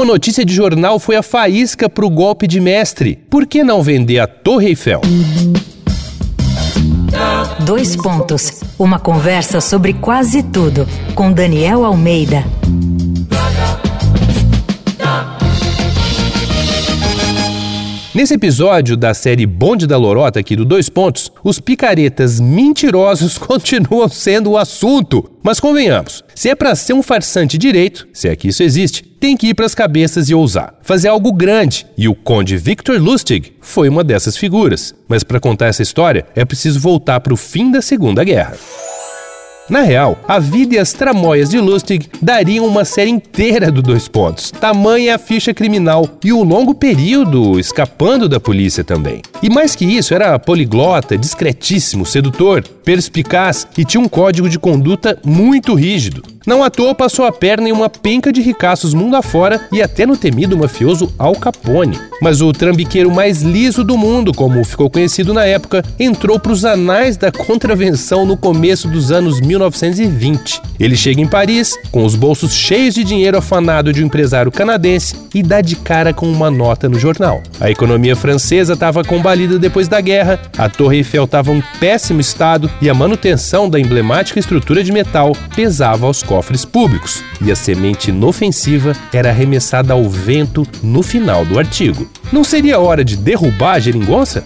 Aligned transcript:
Uma 0.00 0.06
notícia 0.06 0.46
de 0.46 0.54
jornal 0.54 0.98
foi 0.98 1.14
a 1.14 1.22
faísca 1.22 1.86
para 1.86 2.06
o 2.06 2.08
golpe 2.08 2.46
de 2.46 2.58
mestre. 2.58 3.16
Por 3.28 3.46
que 3.46 3.62
não 3.62 3.82
vender 3.82 4.18
a 4.18 4.26
Torre 4.26 4.68
Eiffel? 4.68 5.02
Dois 7.66 7.94
pontos. 7.96 8.62
Uma 8.78 8.98
conversa 8.98 9.60
sobre 9.60 9.92
quase 9.92 10.42
tudo 10.42 10.88
com 11.14 11.30
Daniel 11.30 11.84
Almeida. 11.84 12.46
Nesse 18.12 18.34
episódio 18.34 18.96
da 18.96 19.14
série 19.14 19.46
Bonde 19.46 19.86
da 19.86 19.96
Lorota 19.96 20.40
aqui 20.40 20.56
do 20.56 20.64
Dois 20.64 20.88
Pontos, 20.88 21.30
os 21.44 21.60
picaretas 21.60 22.40
mentirosos 22.40 23.38
continuam 23.38 24.08
sendo 24.08 24.50
o 24.50 24.58
assunto. 24.58 25.30
Mas 25.44 25.60
convenhamos, 25.60 26.24
se 26.34 26.48
é 26.48 26.56
para 26.56 26.74
ser 26.74 26.92
um 26.92 27.04
farsante 27.04 27.56
direito, 27.56 28.08
se 28.12 28.28
é 28.28 28.34
que 28.34 28.48
isso 28.48 28.64
existe, 28.64 29.04
tem 29.04 29.36
que 29.36 29.46
ir 29.46 29.54
para 29.54 29.64
as 29.64 29.76
cabeças 29.76 30.28
e 30.28 30.34
ousar, 30.34 30.74
fazer 30.82 31.06
algo 31.06 31.32
grande. 31.32 31.86
E 31.96 32.08
o 32.08 32.14
conde 32.16 32.56
Victor 32.56 33.00
Lustig 33.00 33.52
foi 33.60 33.88
uma 33.88 34.02
dessas 34.02 34.36
figuras. 34.36 34.92
Mas 35.06 35.22
para 35.22 35.38
contar 35.38 35.66
essa 35.66 35.82
história, 35.82 36.26
é 36.34 36.44
preciso 36.44 36.80
voltar 36.80 37.20
para 37.20 37.32
o 37.32 37.36
fim 37.36 37.70
da 37.70 37.80
Segunda 37.80 38.24
Guerra. 38.24 38.56
Na 39.70 39.82
real, 39.82 40.18
a 40.26 40.40
vida 40.40 40.74
e 40.74 40.78
as 40.80 40.92
tramóias 40.92 41.50
de 41.50 41.60
Lustig 41.60 42.08
dariam 42.20 42.66
uma 42.66 42.84
série 42.84 43.08
inteira 43.08 43.70
do 43.70 43.80
Dois 43.80 44.08
Pontos. 44.08 44.50
Tamanha 44.50 45.14
a 45.14 45.18
ficha 45.18 45.54
criminal 45.54 46.08
e 46.24 46.32
o 46.32 46.42
longo 46.42 46.74
período 46.74 47.56
escapando 47.56 48.28
da 48.28 48.40
polícia 48.40 48.82
também. 48.82 49.22
E 49.40 49.48
mais 49.48 49.76
que 49.76 49.84
isso, 49.84 50.12
era 50.12 50.36
poliglota, 50.40 51.16
discretíssimo, 51.16 52.04
sedutor, 52.04 52.64
perspicaz 52.84 53.64
e 53.78 53.84
tinha 53.84 54.00
um 54.00 54.08
código 54.08 54.48
de 54.48 54.58
conduta 54.58 55.16
muito 55.24 55.72
rígido. 55.74 56.24
Não 56.46 56.64
à 56.64 56.70
toa 56.70 56.94
passou 56.94 57.26
a 57.26 57.32
perna 57.32 57.68
em 57.68 57.72
uma 57.72 57.90
penca 57.90 58.32
de 58.32 58.40
ricaços 58.40 58.94
mundo 58.94 59.14
afora 59.14 59.60
e 59.70 59.82
até 59.82 60.06
no 60.06 60.16
temido 60.16 60.56
mafioso 60.56 61.12
Al 61.18 61.34
Capone. 61.34 61.98
Mas 62.22 62.40
o 62.40 62.52
trambiqueiro 62.52 63.10
mais 63.10 63.42
liso 63.42 63.84
do 63.84 63.96
mundo, 63.96 64.32
como 64.32 64.64
ficou 64.64 64.88
conhecido 64.88 65.34
na 65.34 65.44
época, 65.44 65.84
entrou 65.98 66.38
para 66.38 66.52
os 66.52 66.64
anais 66.64 67.16
da 67.16 67.30
contravenção 67.30 68.24
no 68.24 68.36
começo 68.36 68.88
dos 68.88 69.12
anos 69.12 69.40
1920. 69.40 70.62
Ele 70.78 70.96
chega 70.96 71.20
em 71.20 71.26
Paris, 71.26 71.78
com 71.90 72.04
os 72.04 72.14
bolsos 72.14 72.52
cheios 72.52 72.94
de 72.94 73.04
dinheiro 73.04 73.36
afanado 73.36 73.92
de 73.92 74.02
um 74.02 74.06
empresário 74.06 74.50
canadense 74.50 75.14
e 75.34 75.42
dá 75.42 75.60
de 75.60 75.76
cara 75.76 76.12
com 76.12 76.26
uma 76.26 76.50
nota 76.50 76.88
no 76.88 76.98
jornal. 76.98 77.42
A 77.60 77.70
economia 77.70 78.16
francesa 78.16 78.72
estava 78.72 79.04
combalida 79.04 79.58
depois 79.58 79.88
da 79.88 80.00
guerra, 80.00 80.40
a 80.56 80.68
Torre 80.68 80.98
Eiffel 80.98 81.24
estava 81.24 81.52
em 81.52 81.62
péssimo 81.78 82.20
estado 82.20 82.70
e 82.80 82.88
a 82.88 82.94
manutenção 82.94 83.68
da 83.68 83.78
emblemática 83.78 84.40
estrutura 84.40 84.82
de 84.82 84.90
metal 84.90 85.32
pesava 85.54 86.06
aos 86.06 86.22
cofres 86.30 86.64
públicos, 86.64 87.24
e 87.44 87.50
a 87.50 87.56
semente 87.56 88.10
inofensiva 88.10 88.94
era 89.12 89.30
arremessada 89.30 89.94
ao 89.94 90.08
vento 90.08 90.64
no 90.80 91.02
final 91.02 91.44
do 91.44 91.58
artigo. 91.58 92.08
Não 92.32 92.44
seria 92.44 92.78
hora 92.78 93.04
de 93.04 93.16
derrubar 93.16 93.74
a 93.74 93.80
geringonça? 93.80 94.44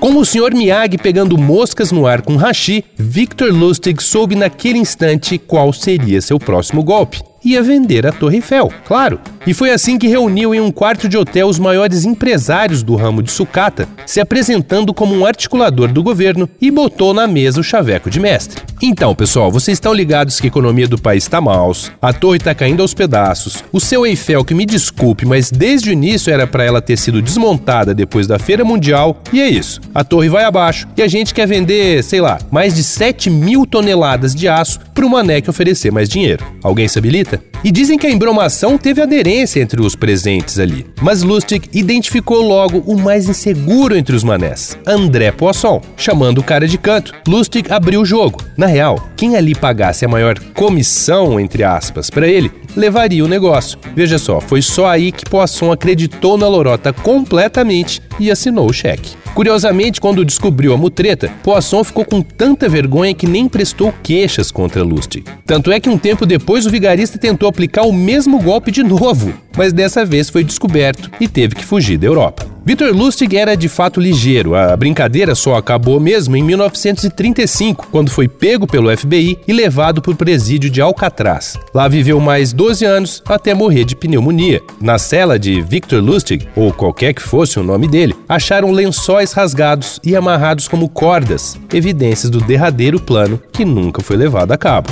Como 0.00 0.18
o 0.18 0.26
Sr. 0.26 0.52
Miyagi 0.52 0.98
pegando 0.98 1.38
moscas 1.38 1.92
no 1.92 2.04
ar 2.04 2.20
com 2.20 2.34
hashi, 2.34 2.84
Victor 2.98 3.52
Lustig 3.52 4.02
soube 4.02 4.34
naquele 4.34 4.78
instante 4.78 5.38
qual 5.38 5.72
seria 5.72 6.20
seu 6.20 6.36
próximo 6.36 6.82
golpe 6.82 7.22
ia 7.44 7.62
vender 7.62 8.06
a 8.06 8.12
Torre 8.12 8.36
Eiffel, 8.36 8.70
claro. 8.84 9.20
E 9.46 9.52
foi 9.52 9.70
assim 9.70 9.98
que 9.98 10.06
reuniu 10.06 10.54
em 10.54 10.60
um 10.60 10.70
quarto 10.70 11.08
de 11.08 11.18
hotel 11.18 11.48
os 11.48 11.58
maiores 11.58 12.04
empresários 12.04 12.82
do 12.82 12.94
ramo 12.94 13.22
de 13.22 13.30
sucata, 13.30 13.88
se 14.06 14.20
apresentando 14.20 14.94
como 14.94 15.14
um 15.14 15.26
articulador 15.26 15.92
do 15.92 16.02
governo 16.02 16.48
e 16.60 16.70
botou 16.70 17.12
na 17.12 17.26
mesa 17.26 17.60
o 17.60 17.64
chaveco 17.64 18.08
de 18.08 18.20
mestre. 18.20 18.62
Então, 18.80 19.14
pessoal, 19.14 19.50
vocês 19.50 19.76
estão 19.76 19.92
ligados 19.92 20.40
que 20.40 20.46
a 20.46 20.48
economia 20.48 20.86
do 20.86 21.00
país 21.00 21.24
está 21.24 21.40
maus, 21.40 21.90
a 22.00 22.12
torre 22.12 22.36
está 22.36 22.54
caindo 22.54 22.82
aos 22.82 22.94
pedaços, 22.94 23.64
o 23.72 23.80
seu 23.80 24.06
Eiffel, 24.06 24.44
que 24.44 24.54
me 24.54 24.64
desculpe, 24.64 25.26
mas 25.26 25.50
desde 25.50 25.90
o 25.90 25.92
início 25.92 26.32
era 26.32 26.46
para 26.46 26.64
ela 26.64 26.80
ter 26.80 26.96
sido 26.96 27.20
desmontada 27.20 27.94
depois 27.94 28.26
da 28.26 28.38
Feira 28.38 28.64
Mundial, 28.64 29.20
e 29.32 29.40
é 29.40 29.48
isso. 29.48 29.80
A 29.94 30.04
torre 30.04 30.28
vai 30.28 30.44
abaixo 30.44 30.86
e 30.96 31.02
a 31.02 31.08
gente 31.08 31.34
quer 31.34 31.46
vender, 31.46 32.02
sei 32.04 32.20
lá, 32.20 32.38
mais 32.50 32.74
de 32.74 32.84
7 32.84 33.28
mil 33.30 33.66
toneladas 33.66 34.34
de 34.34 34.48
aço 34.48 34.78
para 34.94 35.06
o 35.06 35.10
Mané 35.10 35.40
que 35.40 35.50
oferecer 35.50 35.90
mais 35.90 36.08
dinheiro. 36.08 36.44
Alguém 36.62 36.86
se 36.86 36.98
habilita? 36.98 37.31
E 37.64 37.70
dizem 37.70 37.96
que 37.96 38.06
a 38.06 38.10
embromação 38.10 38.76
teve 38.76 39.00
aderência 39.00 39.60
entre 39.60 39.80
os 39.80 39.94
presentes 39.94 40.58
ali. 40.58 40.86
Mas 41.00 41.22
Lustig 41.22 41.68
identificou 41.72 42.42
logo 42.42 42.78
o 42.86 42.98
mais 42.98 43.28
inseguro 43.28 43.96
entre 43.96 44.16
os 44.16 44.24
manés, 44.24 44.76
André 44.86 45.30
Poisson. 45.30 45.80
Chamando 45.96 46.38
o 46.38 46.42
cara 46.42 46.66
de 46.66 46.76
canto, 46.76 47.12
Lustig 47.26 47.70
abriu 47.70 48.00
o 48.00 48.06
jogo. 48.06 48.42
Na 48.56 48.66
real, 48.66 49.08
quem 49.16 49.36
ali 49.36 49.54
pagasse 49.54 50.04
a 50.04 50.08
maior 50.08 50.38
comissão, 50.54 51.38
entre 51.38 51.62
aspas, 51.62 52.10
para 52.10 52.26
ele, 52.26 52.50
levaria 52.76 53.24
o 53.24 53.28
negócio. 53.28 53.78
Veja 53.94 54.18
só, 54.18 54.40
foi 54.40 54.62
só 54.62 54.86
aí 54.86 55.12
que 55.12 55.28
Poisson 55.28 55.72
acreditou 55.72 56.36
na 56.36 56.48
lorota 56.48 56.92
completamente 56.92 58.00
e 58.18 58.30
assinou 58.30 58.68
o 58.68 58.72
cheque. 58.72 59.16
Curiosamente, 59.34 60.00
quando 60.00 60.24
descobriu 60.24 60.74
a 60.74 60.76
mutreta, 60.76 61.30
Poisson 61.42 61.82
ficou 61.82 62.04
com 62.04 62.20
tanta 62.20 62.68
vergonha 62.68 63.14
que 63.14 63.26
nem 63.26 63.48
prestou 63.48 63.92
queixas 64.02 64.50
contra 64.50 64.82
Lustig. 64.82 65.24
Tanto 65.46 65.72
é 65.72 65.80
que 65.80 65.88
um 65.88 65.96
tempo 65.96 66.26
depois 66.26 66.66
o 66.66 66.70
vigarista 66.70 67.18
tentou 67.18 67.48
aplicar 67.48 67.82
o 67.82 67.92
mesmo 67.92 68.38
golpe 68.40 68.70
de 68.70 68.82
novo, 68.82 69.32
mas 69.56 69.72
dessa 69.72 70.04
vez 70.04 70.28
foi 70.28 70.44
descoberto 70.44 71.10
e 71.18 71.26
teve 71.26 71.54
que 71.54 71.64
fugir 71.64 71.96
da 71.96 72.06
Europa. 72.06 72.51
Victor 72.64 72.94
Lustig 72.94 73.36
era 73.36 73.56
de 73.56 73.68
fato 73.68 74.00
ligeiro. 74.00 74.54
A 74.54 74.76
brincadeira 74.76 75.34
só 75.34 75.56
acabou 75.56 75.98
mesmo 75.98 76.36
em 76.36 76.44
1935, 76.44 77.88
quando 77.90 78.10
foi 78.10 78.28
pego 78.28 78.68
pelo 78.68 78.96
FBI 78.96 79.36
e 79.48 79.52
levado 79.52 80.00
para 80.00 80.12
o 80.12 80.16
presídio 80.16 80.70
de 80.70 80.80
Alcatraz. 80.80 81.58
Lá 81.74 81.88
viveu 81.88 82.20
mais 82.20 82.52
12 82.52 82.84
anos 82.84 83.22
até 83.26 83.52
morrer 83.52 83.84
de 83.84 83.96
pneumonia. 83.96 84.60
Na 84.80 84.96
cela 84.96 85.38
de 85.38 85.60
Victor 85.60 86.00
Lustig, 86.00 86.46
ou 86.54 86.72
qualquer 86.72 87.12
que 87.12 87.22
fosse 87.22 87.58
o 87.58 87.64
nome 87.64 87.88
dele, 87.88 88.14
acharam 88.28 88.70
lençóis 88.70 89.32
rasgados 89.32 89.98
e 90.04 90.14
amarrados 90.14 90.68
como 90.68 90.88
cordas, 90.88 91.58
evidências 91.72 92.30
do 92.30 92.40
derradeiro 92.40 93.00
plano 93.00 93.40
que 93.52 93.64
nunca 93.64 94.00
foi 94.00 94.16
levado 94.16 94.52
a 94.52 94.56
cabo. 94.56 94.88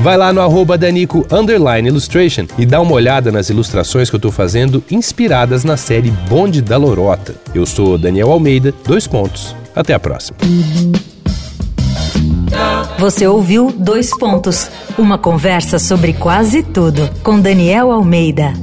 Vai 0.00 0.16
lá 0.16 0.32
no 0.32 0.40
arroba 0.40 0.78
Danico 0.78 1.26
Illustration 1.86 2.46
e 2.58 2.64
dá 2.64 2.80
uma 2.80 2.92
olhada 2.92 3.32
nas 3.32 3.50
ilustrações 3.50 4.08
que 4.08 4.14
eu 4.14 4.18
estou 4.18 4.30
fazendo 4.30 4.82
inspiradas 4.90 5.64
na 5.64 5.76
série 5.76 6.10
Bonde 6.10 6.62
da 6.62 6.76
Lorota. 6.76 7.34
Eu 7.54 7.66
sou 7.66 7.98
Daniel 7.98 8.30
Almeida, 8.30 8.72
dois 8.86 9.06
pontos. 9.06 9.56
Até 9.74 9.94
a 9.94 9.98
próxima. 9.98 10.38
Você 12.98 13.26
ouviu 13.26 13.70
Dois 13.70 14.10
Pontos, 14.16 14.70
uma 14.96 15.18
conversa 15.18 15.78
sobre 15.78 16.14
quase 16.14 16.62
tudo 16.62 17.10
com 17.22 17.38
Daniel 17.38 17.92
Almeida. 17.92 18.54